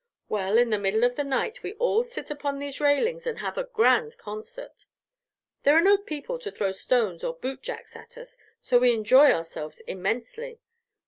[0.29, 3.55] Well, in the middle of the night we all sit upon these railings and have
[3.55, 4.87] a grand concert.
[5.61, 9.79] There are no people to throw stones or bootjacks at us, so we enjoy ourselves
[9.81, 10.59] immensely.